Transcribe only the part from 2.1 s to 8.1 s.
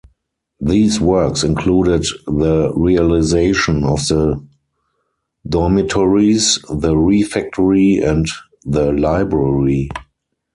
the realization of the dormitories, the refectory